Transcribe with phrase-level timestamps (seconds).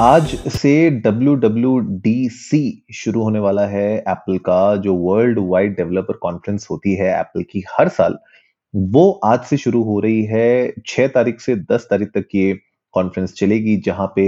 [0.00, 0.70] आज से
[1.02, 2.58] WWDC
[2.94, 7.62] शुरू होने वाला है एप्पल का जो वर्ल्ड वाइड डेवलपर कॉन्फ्रेंस होती है एप्पल की
[7.68, 8.16] हर साल,
[8.74, 12.52] वो आज से शुरू हो रही है, छह तारीख से दस तारीख तक ये
[12.94, 14.26] कॉन्फ्रेंस चलेगी, जहाँ पे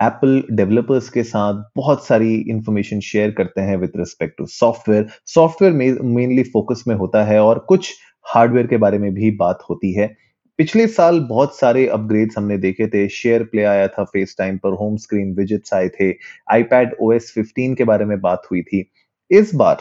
[0.00, 6.00] एप्पल डेवलपर्स के साथ बहुत सारी इंफॉर्मेशन शेयर करते हैं with respect to software software
[6.04, 7.92] mainly focus में होता है और कुछ
[8.26, 10.14] हार्डवेयर के बारे में भी बात होती है।
[10.58, 14.72] पिछले साल बहुत सारे अपग्रेड्स हमने देखे थे। शेयर प्ले आया था फेस टाइम पर
[14.72, 16.10] होम स्क्रीन विजिट्स आए थे।
[16.52, 18.90] आईपैड ओएस 15 के बारे में बात हुई थी।
[19.30, 19.78] इस बार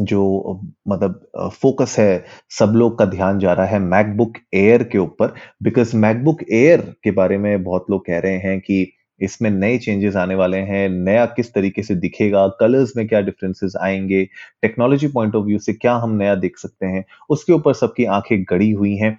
[0.00, 1.30] जो मतलब
[1.62, 2.24] फोकस है,
[2.58, 7.10] सब लोग का ध्यान जा रहा है मैकबुक एयर के ऊपर। बिकॉज़ मैकबुक एयर के
[7.10, 11.24] बारे में बहुत लोग कह रहे हैं कि इसमें नए चेंजेस आने वाले हैं, नया
[11.26, 14.24] किस तरीके से दिखेगा कलर्स में क्या डिफरेंसेस आएँगे
[14.62, 18.42] टेक्नोलॉजी पॉइंट ऑफ़ व्यू से क्या हम नया देख सकते हैं, उसके ऊपर सबकी आँखें
[18.50, 19.18] गड़ी हुई हैं।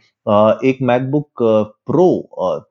[0.65, 1.43] एक मैकबुक
[1.87, 2.07] प्रो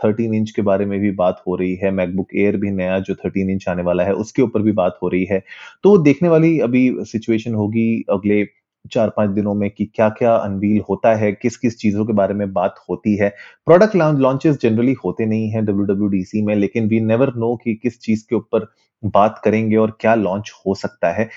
[0.03, 3.15] 13 इंच के बारे में भी बात हो रही है मैकबुक एयर भी नया जो
[3.17, 5.43] 13 इंच आने वाला है, उसके ऊपर भी बात हो रही है।
[5.85, 8.43] तो देखने वाली अभी सिचुएशन होगी अगले
[8.85, 12.35] चार पाँच दिनों में कि क्या क्या अनवील होता है किस किस चीज़ों के बारे
[12.35, 13.29] में बात होती है।
[13.67, 18.25] प्रोडक्ट लॉन्चेस जनरली होते नहीं है WWDC में, लेकिन वी नेवर नो कि किस चीज़
[18.31, 18.67] के ऊपर
[19.03, 21.29] बात करेंगे और क्या लॉन्च हो सकता है।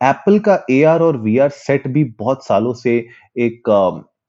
[0.00, 2.96] एप्पल का एआर और वीआर सेट भी बहुत सालों से
[3.38, 3.68] एक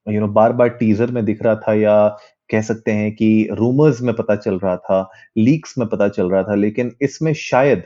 [0.08, 2.08] यू नो बार बार टीजर में दिख रहा था या
[2.50, 6.44] कह सकते हैं कि रूमर्स में पता चल रहा था लीक्स में पता चल रहा
[6.44, 7.84] था, लेकिन इसमें शायद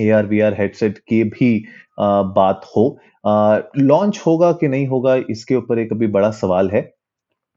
[0.00, 1.64] A R V R headset की भी
[2.00, 2.84] बात हो।
[3.78, 6.90] लॉन्च होगा कि नहीं होगा, इसके ऊपर एक अभी बड़ा सवाल है।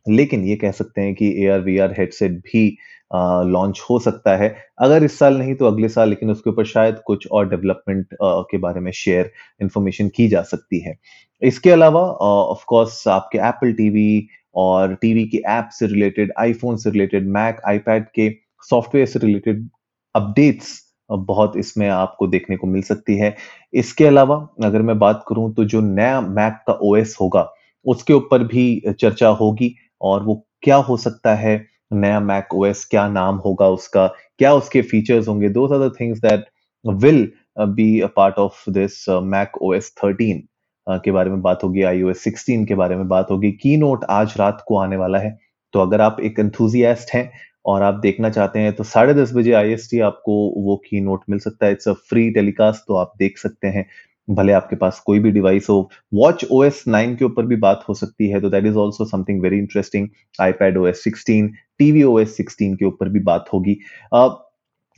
[0.05, 2.67] लेकिन ये कह सकते हैं कि A R V R headset भी
[3.13, 6.99] लॉन्च हो सकता है। अगर इस साल नहीं तो अगले साल, लेकिन उसके ऊपर शायद
[7.05, 10.95] कुछ और डेवलपमेंट के बारे में शेयर इंफॉर्मेशन की जा सकती है।
[11.41, 16.89] इसके अलावा ऑफ़ कोर्स आपके एप्पल टीवी और टीवी के ऐप से रिलेटेड आईफोन से
[16.89, 18.29] रिलेटेड मैक आईपैड के
[18.69, 19.67] सॉफ्टवेयर से रिलेटेड
[20.15, 23.35] अपडेट्स बहुत इसमें आपको देखने को मिल सकती है।
[23.73, 27.49] इसके अलावा अगर मैं बात करूँ तो जो नया मैक का ओएस होगा,
[27.85, 31.65] उसके ऊपर भी चर्चा होगी और वो क्या हो सकता है?
[31.93, 34.07] नया मैक ओएस क्या नाम होगा उसका?
[34.39, 35.49] क्या उसके फीचर्स होंगे?
[35.49, 36.45] Those are the things that
[36.85, 40.41] will be a part of this Mac OS 13
[40.87, 44.33] के बारे में बात होगी आई 16 के बारे में बात होगी। की नोट आज
[44.39, 45.37] रात को आने वाला है।
[45.73, 47.31] तो अगर आप एक एंथुजियास्ट हैं
[47.65, 50.33] और आप देखना चाहते हैं तो साढ़े दस बजे आईएसटी आपको
[50.63, 53.85] वो की नोट मिल सकता है। इट्स अ फ्री टेलीकास्ट तो आप देख सकते हैं।
[54.27, 57.83] भले आपके पास कोई भी डिवाइस हो। वॉच ओ एस नाइन के ऊपर भी बात
[57.89, 60.07] हो सकती है तो that is also something very interesting
[60.39, 63.77] iPad O S sixteen TV O S sixteen के ऊपर भी बात होगी।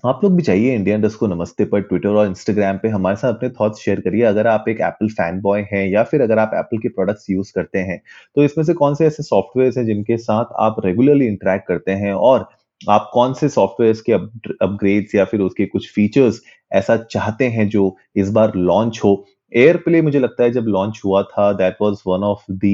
[0.03, 3.33] आप लोग भी चाहिए इंडियन डस्ट को नमस्ते पर ट्विटर और इंस्टाग्राम पे। हमारे साथ
[3.33, 6.51] अपने थॉट्स शेयर करिए। अगर आप एक एप्पल फ़ैन बॉय हैं या फिर अगर आप
[6.55, 8.01] एप्पल के प्रोडक्ट्स यूज़ करते हैं
[8.35, 12.13] तो इसमें से कौन से ऐसे सॉफ्टवेयर हैं जिनके साथ आप रेगुलरली इंटरेक्ट करते हैं
[12.13, 12.47] और
[12.81, 17.95] आप कौन से सॉफ्टवेयर के अपग्रेड्स या फिर उसके कुछ फीचर्स ऐसा चाहते हैं जो
[18.15, 19.25] इस बार लॉन्च हो?
[19.53, 22.65] एयर प्ले मुझे लगता है जब लॉन्च हुआ था that was one of the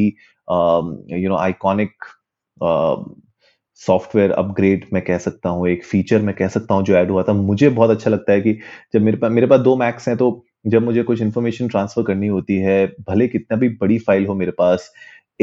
[1.14, 2.06] you know iconic
[3.82, 7.24] software upgrade मैं कह सकता हूँ, एक फीचर मैं कह सकता हूँ जो ऐड हुआ
[7.24, 8.54] था। मुझे बहुत अच्छा लगता है कि
[8.94, 12.28] जब मेरे पास मेरे पास दो मैक्स हैं तो जब मुझे कुछ इन्फॉर्मेशन ट्रांसफ़र करनी
[12.28, 14.92] होती है, भले कितना भी बड़ी फ़ाइल हो मेरे पास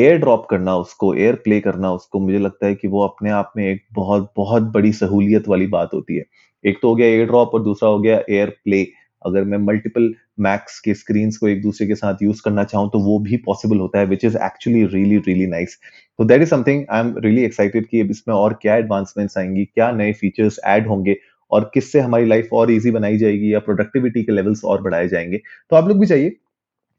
[0.00, 3.52] एयर ड्रॉप करना, उसको एयर प्ले करना, उसको मुझे लगता है कि वो अपने आप
[3.56, 6.24] में एक बहुत बहुत बड़ी सहूलियत वाली बात होती है।
[6.64, 8.86] एक तो हो गया एयर ड्रॉप और दूसरा हो गया एयर प्ले
[9.22, 12.98] अगर मैं मल्टीपल मैक्स के स्क्रीन को एक दूसरे के साथ यूज़ करना चाहूँ तो
[12.98, 15.78] वो भी पॉसिबल होता है which is actually really really nice
[16.18, 19.64] तो that is something I am really excited कि अब इसमें और क्या एडवांसमेंट्स आएँगी,
[19.64, 21.16] क्या नए फीचर्स ऐड होंगे,
[21.50, 25.40] और किससे हमारी लाइफ और इजी बनाई जाएगी या प्रोडक्टिविटी के लेवल्स और बढ़ाए जाएँगे।
[25.70, 26.36] तो आप लोग भी चाहिए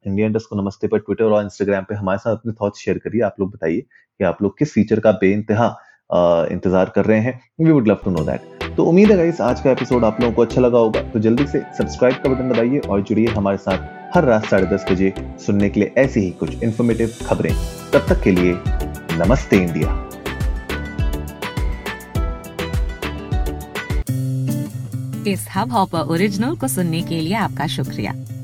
[0.06, 3.22] इंडिया इंडस्ट को नमस्ते पर ट्विटर और इंस्टाग्राम पे हमारे साथ अपने थॉट्स शेयर करिए।
[3.22, 7.72] आप लोग बताइए कि आप लोग किस फीचर का बे इंतज़ार कर रहे हैं। We
[7.72, 10.42] would love to know that तो उम्मीद है गाइस आज का एपिसोड आप लोगों को
[10.42, 14.26] अच्छा लगा होगा। तो जल्दी से सब्सक्राइब का बटन दबाइए और जुड़िए हमारे साथ हर
[14.26, 15.14] रात साढ़े दस बजे
[15.46, 17.54] सुनने के लिए ऐसी ही कुछ इन्फॉर्मेटिव खबरें।
[17.94, 18.58] तब तक के लिए
[19.18, 20.00] नमस्ते इंडिया
[25.28, 28.14] इस हब हॉपर ओरिजिनल को सुनने के लिए आपका शुक्रिया।